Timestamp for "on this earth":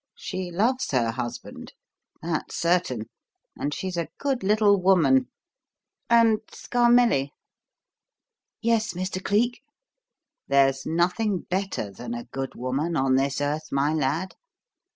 12.95-13.71